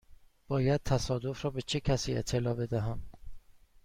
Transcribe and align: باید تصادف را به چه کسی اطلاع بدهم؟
باید 0.47 0.81
تصادف 0.83 1.45
را 1.45 1.51
به 1.51 1.61
چه 1.61 1.79
کسی 1.79 2.13
اطلاع 2.17 2.53
بدهم؟ 2.53 3.01